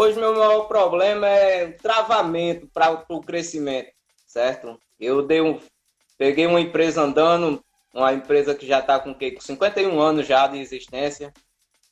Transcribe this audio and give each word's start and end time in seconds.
Hoje 0.00 0.16
meu 0.16 0.32
maior 0.32 0.68
problema 0.68 1.26
é 1.26 1.64
o 1.64 1.76
travamento 1.76 2.68
para 2.72 3.04
o 3.08 3.20
crescimento, 3.20 3.90
certo? 4.24 4.78
Eu 5.00 5.26
dei 5.26 5.40
um, 5.40 5.58
peguei 6.16 6.46
uma 6.46 6.60
empresa 6.60 7.02
andando, 7.02 7.60
uma 7.92 8.12
empresa 8.12 8.54
que 8.54 8.64
já 8.64 8.78
está 8.78 9.00
com, 9.00 9.12
com 9.12 9.40
51 9.40 10.00
anos 10.00 10.24
já 10.24 10.46
de 10.46 10.60
existência. 10.60 11.34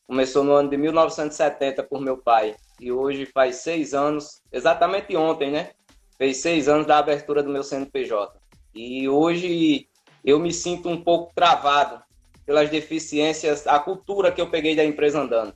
Começou 0.06 0.44
no 0.44 0.52
ano 0.52 0.70
de 0.70 0.76
1970 0.76 1.82
por 1.82 2.00
meu 2.00 2.16
pai. 2.16 2.54
E 2.78 2.92
hoje 2.92 3.26
faz 3.26 3.56
seis 3.56 3.92
anos, 3.92 4.40
exatamente 4.52 5.16
ontem, 5.16 5.50
né? 5.50 5.70
Fez 6.16 6.36
seis 6.36 6.68
anos 6.68 6.86
da 6.86 6.98
abertura 6.98 7.42
do 7.42 7.50
meu 7.50 7.64
CNPJ. 7.64 8.38
E 8.72 9.08
hoje 9.08 9.88
eu 10.24 10.38
me 10.38 10.52
sinto 10.52 10.88
um 10.88 11.02
pouco 11.02 11.34
travado 11.34 12.00
pelas 12.46 12.70
deficiências, 12.70 13.66
a 13.66 13.80
cultura 13.80 14.30
que 14.30 14.40
eu 14.40 14.48
peguei 14.48 14.76
da 14.76 14.84
empresa 14.84 15.20
andando. 15.20 15.52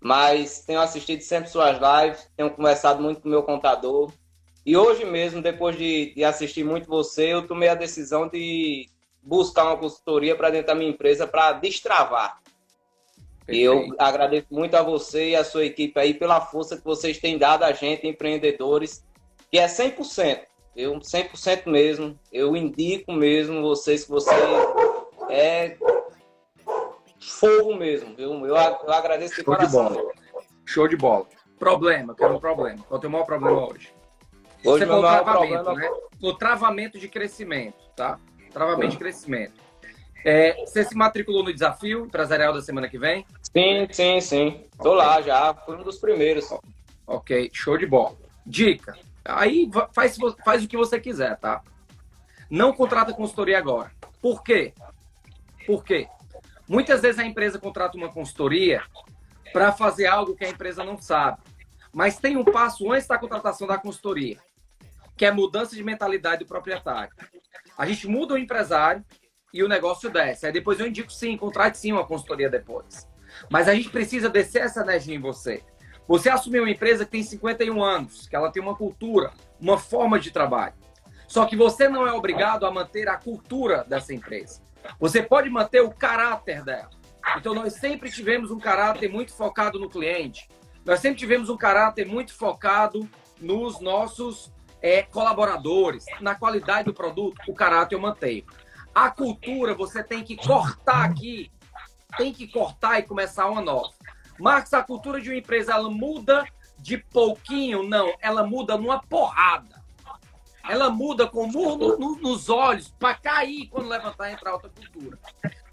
Mas 0.00 0.60
tenho 0.64 0.80
assistido 0.80 1.20
sempre 1.22 1.50
suas 1.50 1.76
lives, 1.76 2.28
tenho 2.36 2.50
conversado 2.50 3.02
muito 3.02 3.20
com 3.20 3.28
meu 3.28 3.42
contador. 3.42 4.12
E 4.64 4.76
hoje 4.76 5.04
mesmo, 5.04 5.42
depois 5.42 5.76
de, 5.76 6.14
de 6.14 6.24
assistir 6.24 6.64
muito 6.64 6.88
você, 6.88 7.32
eu 7.32 7.46
tomei 7.46 7.68
a 7.68 7.74
decisão 7.74 8.28
de 8.28 8.88
buscar 9.22 9.64
uma 9.64 9.76
consultoria 9.76 10.36
para 10.36 10.50
dentro 10.50 10.68
da 10.68 10.74
minha 10.74 10.90
empresa 10.90 11.26
para 11.26 11.52
destravar. 11.52 12.40
E 13.48 13.60
eu 13.60 13.94
agradeço 13.98 14.46
muito 14.50 14.74
a 14.74 14.82
você 14.82 15.30
e 15.30 15.36
a 15.36 15.42
sua 15.42 15.64
equipe 15.64 15.98
aí 15.98 16.12
pela 16.12 16.40
força 16.40 16.76
que 16.76 16.84
vocês 16.84 17.18
têm 17.18 17.38
dado 17.38 17.64
a 17.64 17.72
gente, 17.72 18.06
empreendedores, 18.06 19.02
que 19.50 19.58
é 19.58 19.66
100%. 19.66 20.40
Eu 20.76 20.98
100% 21.00 21.66
mesmo. 21.66 22.18
Eu 22.30 22.54
indico 22.54 23.10
mesmo 23.10 23.62
vocês 23.62 24.04
que 24.04 24.10
você 24.10 24.34
é 25.30 25.76
fogo 27.38 27.74
mesmo. 27.74 28.14
Eu, 28.18 28.32
eu, 28.46 28.56
eu 28.56 28.92
agradeço 28.92 29.36
de 29.36 29.42
Show 29.42 29.56
coração. 29.56 29.88
De 29.88 29.94
bola. 29.94 30.12
Show 30.64 30.88
de 30.88 30.96
bola. 30.96 31.26
Problema, 31.58 32.14
quero 32.14 32.36
um 32.36 32.40
problema. 32.40 32.78
Qual 32.84 32.96
é 32.96 32.98
o 32.98 33.00
teu 33.00 33.10
maior 33.10 33.24
problema 33.24 33.66
hoje? 33.68 33.92
Hoje 34.64 34.84
Você 34.84 34.86
falou 34.86 35.02
travamento, 35.02 35.64
problema... 35.64 35.74
né? 35.74 36.00
O 36.20 36.34
travamento 36.34 36.98
de 36.98 37.08
crescimento, 37.08 37.78
tá? 37.96 38.18
Travamento 38.52 38.92
de 38.92 38.98
crescimento. 38.98 39.60
É, 40.24 40.64
você 40.64 40.84
se 40.84 40.96
matriculou 40.96 41.44
no 41.44 41.52
desafio 41.52 42.06
empresarial 42.06 42.52
da 42.52 42.60
semana 42.60 42.88
que 42.88 42.98
vem? 42.98 43.24
Sim, 43.56 43.86
sim, 43.90 44.20
sim. 44.20 44.66
Tô 44.82 44.94
okay. 44.94 44.98
lá 44.98 45.22
já, 45.22 45.54
fui 45.54 45.76
um 45.76 45.82
dos 45.82 45.98
primeiros. 45.98 46.52
Ok, 47.06 47.50
show 47.52 47.78
de 47.78 47.86
bola. 47.86 48.16
Dica. 48.44 48.96
Aí 49.24 49.70
faz, 49.92 50.16
faz 50.44 50.64
o 50.64 50.68
que 50.68 50.76
você 50.76 50.98
quiser, 50.98 51.36
tá? 51.38 51.62
Não 52.50 52.72
contrata 52.72 53.12
consultoria 53.12 53.58
agora. 53.58 53.92
Por 54.20 54.42
quê? 54.42 54.72
Por 55.66 55.84
quê? 55.84 56.08
Muitas 56.68 57.00
vezes 57.00 57.18
a 57.18 57.24
empresa 57.24 57.58
contrata 57.58 57.96
uma 57.96 58.12
consultoria 58.12 58.82
para 59.52 59.72
fazer 59.72 60.06
algo 60.06 60.36
que 60.36 60.44
a 60.44 60.50
empresa 60.50 60.84
não 60.84 61.00
sabe. 61.00 61.38
Mas 61.92 62.18
tem 62.18 62.36
um 62.36 62.44
passo 62.44 62.92
antes 62.92 63.06
da 63.06 63.16
contratação 63.16 63.66
da 63.66 63.78
consultoria, 63.78 64.38
que 65.16 65.24
é 65.24 65.30
mudança 65.30 65.74
de 65.74 65.82
mentalidade 65.82 66.44
do 66.44 66.48
proprietário. 66.48 67.14
A 67.76 67.86
gente 67.86 68.06
muda 68.06 68.34
o 68.34 68.38
empresário 68.38 69.02
e 69.52 69.64
o 69.64 69.68
negócio 69.68 70.10
desce. 70.10 70.46
Aí 70.46 70.52
depois 70.52 70.78
eu 70.78 70.86
indico 70.86 71.10
sim, 71.10 71.36
contrate 71.38 71.78
sim 71.78 71.92
uma 71.92 72.06
consultoria 72.06 72.50
depois. 72.50 73.08
Mas 73.50 73.66
a 73.66 73.74
gente 73.74 73.88
precisa 73.88 74.28
descer 74.28 74.62
essa 74.62 74.82
energia 74.82 75.14
em 75.14 75.20
você. 75.20 75.64
Você 76.06 76.28
assumiu 76.28 76.62
uma 76.62 76.70
empresa 76.70 77.04
que 77.04 77.12
tem 77.12 77.22
51 77.22 77.82
anos, 77.82 78.26
que 78.26 78.36
ela 78.36 78.50
tem 78.50 78.62
uma 78.62 78.74
cultura, 78.74 79.32
uma 79.58 79.78
forma 79.78 80.18
de 80.18 80.30
trabalho. 80.30 80.74
Só 81.26 81.46
que 81.46 81.56
você 81.56 81.88
não 81.88 82.06
é 82.06 82.12
obrigado 82.12 82.66
a 82.66 82.70
manter 82.70 83.08
a 83.08 83.16
cultura 83.16 83.84
dessa 83.84 84.14
empresa. 84.14 84.62
Você 84.98 85.22
pode 85.22 85.48
manter 85.48 85.80
o 85.80 85.90
caráter 85.90 86.64
dela. 86.64 86.90
Então, 87.36 87.54
nós 87.54 87.74
sempre 87.74 88.10
tivemos 88.10 88.50
um 88.50 88.58
caráter 88.58 89.10
muito 89.10 89.32
focado 89.32 89.78
no 89.78 89.88
cliente. 89.88 90.48
Nós 90.84 91.00
sempre 91.00 91.18
tivemos 91.18 91.48
um 91.48 91.56
caráter 91.56 92.06
muito 92.06 92.34
focado 92.34 93.08
nos 93.40 93.80
nossos 93.80 94.50
é, 94.80 95.02
colaboradores, 95.02 96.06
na 96.20 96.34
qualidade 96.34 96.84
do 96.84 96.94
produto. 96.94 97.38
O 97.48 97.54
caráter 97.54 97.94
eu 97.94 98.00
mantenho. 98.00 98.44
A 98.94 99.10
cultura, 99.10 99.74
você 99.74 100.02
tem 100.02 100.24
que 100.24 100.36
cortar 100.36 101.04
aqui. 101.04 101.52
Tem 102.16 102.32
que 102.32 102.48
cortar 102.48 102.98
e 102.98 103.02
começar 103.02 103.46
uma 103.46 103.60
nova. 103.60 103.92
Marcos, 104.38 104.72
a 104.72 104.82
cultura 104.82 105.20
de 105.20 105.28
uma 105.28 105.38
empresa, 105.38 105.72
ela 105.72 105.90
muda 105.90 106.46
de 106.78 106.96
pouquinho? 106.96 107.82
Não, 107.82 108.14
ela 108.20 108.46
muda 108.46 108.76
numa 108.78 109.02
porrada 109.02 109.77
ela 110.68 110.90
muda 110.90 111.26
com 111.26 111.44
o 111.44 111.48
murro 111.48 111.96
no, 111.96 112.16
nos 112.16 112.48
olhos 112.48 112.88
para 112.98 113.14
cair 113.14 113.66
quando 113.68 113.88
levantar 113.88 114.30
e 114.30 114.34
entrar 114.34 114.52
outra 114.52 114.70
cultura. 114.70 115.18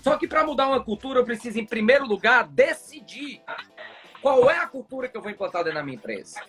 Só 0.02 0.18
que 0.18 0.28
para 0.28 0.46
mudar 0.46 0.68
uma 0.68 0.84
cultura, 0.84 1.20
eu 1.20 1.26
preciso, 1.26 1.60
em 1.60 1.66
primeiro 1.66 2.06
lugar, 2.06 2.48
decidir 2.48 3.42
qual 4.22 4.50
é 4.50 4.58
a 4.58 4.68
cultura 4.68 5.08
que 5.10 5.18
eu 5.18 5.22
vou 5.22 5.30
implantar 5.30 5.64
dentro 5.64 5.80
da 5.80 5.84
minha 5.84 5.98
empresa. 5.98 6.40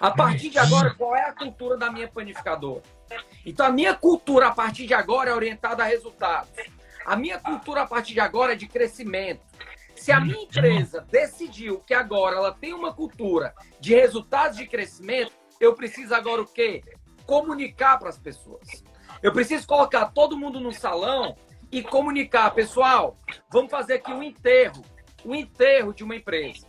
A 0.00 0.10
partir 0.10 0.50
de 0.50 0.58
agora, 0.58 0.94
qual 0.94 1.16
é 1.16 1.22
a 1.22 1.32
cultura 1.32 1.76
da 1.76 1.90
minha 1.90 2.08
panificadora? 2.08 2.82
Então, 3.44 3.66
a 3.66 3.70
minha 3.70 3.94
cultura, 3.94 4.48
a 4.48 4.52
partir 4.52 4.86
de 4.86 4.94
agora, 4.94 5.30
é 5.30 5.34
orientada 5.34 5.82
a 5.82 5.86
resultados. 5.86 6.50
A 7.04 7.16
minha 7.16 7.38
cultura, 7.38 7.82
a 7.82 7.86
partir 7.86 8.14
de 8.14 8.20
agora, 8.20 8.52
é 8.52 8.56
de 8.56 8.68
crescimento. 8.68 9.42
Se 9.96 10.12
a 10.12 10.20
minha 10.20 10.42
empresa 10.42 11.04
decidiu 11.10 11.80
que 11.80 11.92
agora 11.92 12.36
ela 12.36 12.52
tem 12.52 12.72
uma 12.72 12.94
cultura 12.94 13.54
de 13.80 13.94
resultados 13.94 14.56
de 14.56 14.66
crescimento, 14.66 15.32
eu 15.60 15.74
preciso 15.74 16.14
agora 16.14 16.40
o 16.40 16.46
quê? 16.46 16.82
Comunicar 17.26 17.98
para 17.98 18.08
as 18.08 18.18
pessoas. 18.18 18.84
Eu 19.22 19.32
preciso 19.32 19.66
colocar 19.66 20.06
todo 20.06 20.38
mundo 20.38 20.60
no 20.60 20.72
salão 20.72 21.36
e 21.70 21.82
comunicar, 21.82 22.50
pessoal, 22.50 23.16
vamos 23.50 23.70
fazer 23.70 23.94
aqui 23.94 24.12
um 24.12 24.22
enterro, 24.22 24.84
um 25.24 25.34
enterro 25.34 25.92
de 25.92 26.02
uma 26.02 26.16
empresa. 26.16 26.66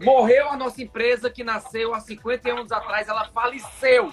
Morreu 0.00 0.50
a 0.50 0.56
nossa 0.56 0.82
empresa 0.82 1.30
que 1.30 1.44
nasceu 1.44 1.94
há 1.94 2.00
50 2.00 2.50
anos 2.50 2.72
atrás, 2.72 3.08
ela 3.08 3.28
faleceu. 3.28 4.12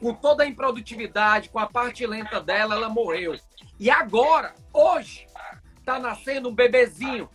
Com 0.00 0.14
toda 0.14 0.44
a 0.44 0.46
improdutividade, 0.46 1.48
com 1.48 1.58
a 1.58 1.66
parte 1.66 2.06
lenta 2.06 2.40
dela, 2.40 2.76
ela 2.76 2.88
morreu. 2.88 3.34
E 3.80 3.90
agora, 3.90 4.54
hoje, 4.72 5.26
está 5.78 5.98
nascendo 5.98 6.48
um 6.48 6.54
bebezinho 6.54 7.28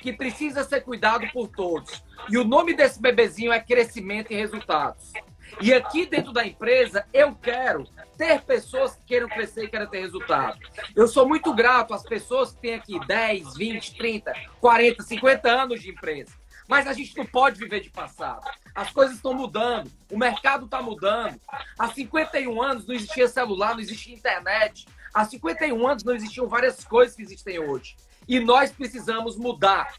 que 0.00 0.12
precisa 0.12 0.64
ser 0.64 0.82
cuidado 0.82 1.26
por 1.32 1.48
todos. 1.48 2.02
E 2.30 2.38
o 2.38 2.44
nome 2.44 2.74
desse 2.74 3.00
bebezinho 3.00 3.52
é 3.52 3.60
crescimento 3.60 4.32
e 4.32 4.36
resultados. 4.36 5.12
E 5.60 5.74
aqui 5.74 6.06
dentro 6.06 6.32
da 6.32 6.46
empresa, 6.46 7.04
eu 7.12 7.34
quero 7.34 7.84
ter 8.16 8.40
pessoas 8.42 8.94
que 8.94 9.02
queiram 9.06 9.28
crescer 9.28 9.64
e 9.64 9.68
queiram 9.68 9.88
ter 9.88 10.00
resultado. 10.00 10.58
Eu 10.94 11.08
sou 11.08 11.26
muito 11.26 11.52
grato 11.52 11.92
às 11.92 12.02
pessoas 12.02 12.52
que 12.52 12.60
têm 12.60 12.74
aqui 12.74 12.98
10, 13.06 13.56
20, 13.56 13.96
30, 13.96 14.32
40, 14.60 15.02
50 15.02 15.48
anos 15.48 15.82
de 15.82 15.90
empresa. 15.90 16.32
Mas 16.68 16.86
a 16.86 16.92
gente 16.92 17.16
não 17.16 17.26
pode 17.26 17.58
viver 17.58 17.80
de 17.80 17.90
passado. 17.90 18.46
As 18.74 18.90
coisas 18.92 19.16
estão 19.16 19.32
mudando, 19.34 19.90
o 20.12 20.18
mercado 20.18 20.66
está 20.66 20.82
mudando. 20.82 21.40
Há 21.78 21.88
51 21.88 22.62
anos 22.62 22.86
não 22.86 22.94
existia 22.94 23.26
celular, 23.26 23.74
não 23.74 23.80
existia 23.80 24.14
internet. 24.14 24.86
Há 25.12 25.24
51 25.24 25.88
anos 25.88 26.04
não 26.04 26.14
existiam 26.14 26.46
várias 26.46 26.84
coisas 26.84 27.16
que 27.16 27.22
existem 27.22 27.58
hoje. 27.58 27.96
E 28.28 28.38
nós 28.38 28.70
precisamos 28.70 29.36
mudar. 29.36 29.94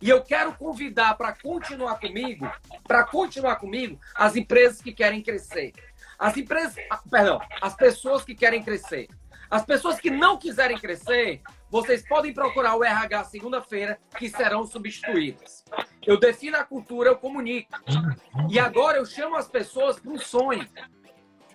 E 0.00 0.08
eu 0.08 0.22
quero 0.22 0.54
convidar 0.54 1.16
para 1.16 1.32
continuar 1.32 1.98
comigo, 1.98 2.50
para 2.86 3.04
continuar 3.04 3.56
comigo, 3.56 3.98
as 4.14 4.36
empresas 4.36 4.80
que 4.80 4.92
querem 4.92 5.22
crescer. 5.22 5.72
As 6.18 6.36
empresas, 6.36 6.76
ah, 6.90 7.00
perdão, 7.10 7.40
as 7.60 7.74
pessoas 7.74 8.24
que 8.24 8.34
querem 8.34 8.62
crescer. 8.62 9.08
As 9.50 9.64
pessoas 9.64 9.98
que 9.98 10.10
não 10.10 10.36
quiserem 10.36 10.78
crescer, 10.78 11.40
vocês 11.70 12.06
podem 12.06 12.34
procurar 12.34 12.76
o 12.76 12.84
RH 12.84 13.24
segunda-feira, 13.24 13.98
que 14.18 14.28
serão 14.28 14.66
substituídas. 14.66 15.64
Eu 16.06 16.18
defino 16.18 16.58
a 16.58 16.64
cultura, 16.64 17.10
eu 17.10 17.16
comunico. 17.16 17.72
E 18.50 18.58
agora 18.58 18.98
eu 18.98 19.06
chamo 19.06 19.36
as 19.36 19.48
pessoas 19.48 19.98
para 19.98 20.10
um 20.12 20.18
sonho. 20.18 20.68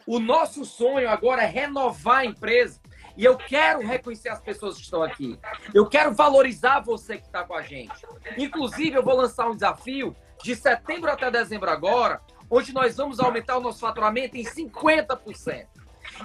O 0.08 0.20
nosso 0.20 0.66
sonho 0.66 1.08
agora 1.08 1.44
é 1.44 1.46
renovar 1.46 2.20
a 2.20 2.26
empresa. 2.26 2.82
E 3.16 3.24
eu 3.24 3.38
quero 3.38 3.86
reconhecer 3.86 4.30
as 4.30 4.42
pessoas 4.42 4.76
que 4.76 4.84
estão 4.84 5.04
aqui. 5.04 5.40
Eu 5.74 5.88
quero 5.88 6.14
valorizar 6.14 6.80
você 6.80 7.18
que 7.18 7.26
está 7.26 7.44
com 7.44 7.54
a 7.54 7.62
gente. 7.62 7.94
Inclusive, 8.38 8.98
eu 8.98 9.04
vou 9.04 9.16
lançar 9.16 9.48
um 9.48 9.54
desafio 9.54 10.16
de 10.44 10.56
setembro 10.56 11.12
até 11.12 11.30
dezembro 11.30 11.70
agora, 11.70 12.22
onde 12.50 12.74
nós 12.74 12.98
vamos 12.98 13.20
aumentar 13.20 13.58
o 13.58 13.62
nosso 13.62 13.80
faturamento 13.80 14.36
em 14.36 14.44
50%. 14.44 15.68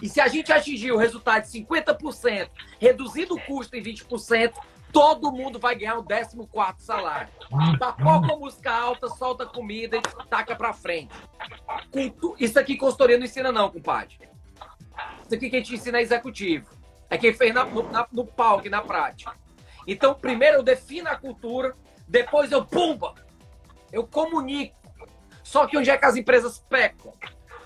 E 0.03 0.09
se 0.09 0.21
a 0.21 0.29
gente 0.29 0.53
atingir 0.53 0.93
o 0.93 0.97
resultado 0.97 1.45
de 1.45 1.51
50%, 1.61 2.51
reduzindo 2.81 3.35
o 3.35 3.41
custo 3.41 3.77
em 3.77 3.83
20%, 3.83 4.53
todo 4.93 5.33
mundo 5.33 5.59
vai 5.59 5.75
ganhar 5.75 5.99
o 5.99 6.05
14 6.05 6.37
salário. 6.79 7.29
Papou 7.79 8.23
com 8.23 8.39
música 8.39 8.73
alta, 8.73 9.09
solta 9.09 9.47
comida 9.47 9.99
e 9.99 10.03
taca 10.29 10.57
pra 10.57 10.73
frente. 10.73 11.15
Isso 12.39 12.59
aqui 12.59 12.77
consultoria 12.77 13.19
não 13.19 13.25
ensina 13.25 13.53
não, 13.53 13.71
compadre. 13.71 14.19
Isso 15.25 15.35
aqui 15.35 15.51
que 15.51 15.57
a 15.57 15.59
gente 15.61 15.75
ensina 15.75 15.99
é 15.99 16.03
executivo. 16.03 16.78
É 17.11 17.17
quem 17.17 17.33
fez 17.33 17.55
na, 17.55 17.65
no, 17.65 17.83
na, 17.91 18.07
no 18.13 18.27
palco 18.27 18.67
e 18.67 18.71
na 18.71 18.83
prática. 18.83 19.33
Então, 19.87 20.15
primeiro 20.15 20.59
eu 20.59 20.63
defino 20.63 21.09
a 21.09 21.17
cultura, 21.17 21.75
depois 22.07 22.53
eu 22.53 22.65
pumba, 22.65 23.15
eu 23.93 24.07
comunico. 24.07 24.77
Só 25.43 25.67
que 25.67 25.79
onde 25.79 25.91
é 25.91 25.97
que 25.97 26.05
as 26.05 26.17
empresas 26.17 26.59
pecam? 26.69 27.13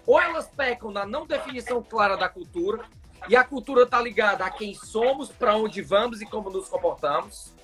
Ou 0.07 0.21
elas 0.21 0.49
pecam 0.49 0.91
na 0.91 1.05
não 1.05 1.27
definição 1.27 1.83
clara 1.83 2.17
da 2.17 2.29
cultura, 2.29 2.85
e 3.29 3.37
a 3.37 3.45
cultura 3.45 3.85
está 3.85 4.01
ligada 4.01 4.45
a 4.45 4.51
quem 4.51 4.75
somos, 4.75 5.31
para 5.31 5.57
onde 5.57 5.81
vamos 5.83 6.21
e 6.21 6.27
como 6.27 6.51
nos 6.51 6.69
comportamos. 6.69 7.55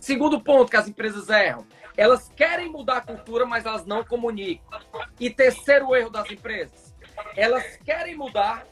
Segundo 0.00 0.40
ponto 0.40 0.70
que 0.70 0.76
as 0.76 0.88
empresas 0.88 1.28
erram, 1.28 1.66
Elas 1.96 2.30
querem 2.34 2.70
mudar 2.70 2.98
a 2.98 3.00
cultura, 3.02 3.44
mas 3.44 3.66
elas 3.66 3.84
não 3.84 4.02
comunicam. 4.02 4.80
E 5.20 5.28
terceiro 5.28 5.94
erro 5.94 6.10
das 6.10 6.30
empresas, 6.30 6.94
elas 7.36 7.64
querem 7.84 8.16
mudar, 8.16 8.66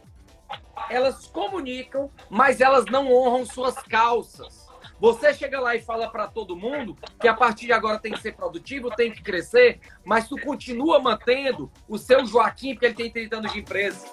elas 0.89 1.27
comunicam, 1.27 2.11
mas 2.29 2.61
elas 2.61 2.87
não 2.87 3.13
honram 3.13 3.47
suas 3.47 3.75
calças. 3.77 4.69
Você 5.01 5.33
chega 5.33 5.59
lá 5.59 5.75
e 5.75 5.81
fala 5.81 6.11
para 6.11 6.29
todo 6.29 6.55
mundo 6.55 6.95
que 7.19 7.27
a 7.27 7.33
partir 7.33 7.65
de 7.67 7.73
agora 7.73 7.99
tem 7.99 8.13
que 8.13 8.21
ser 8.21 8.35
produtivo, 8.35 8.91
tem 8.91 9.11
que 9.11 9.23
crescer, 9.23 9.81
mas 10.05 10.29
tu 10.29 10.37
continua 10.39 10.99
mantendo 10.99 11.73
o 11.89 11.97
seu 11.97 12.27
Joaquim, 12.27 12.75
porque 12.75 12.87
ele 12.87 12.95
tem 12.95 13.11
30 13.11 13.37
anos 13.37 13.53
de 13.53 13.61
empresa. 13.61 14.07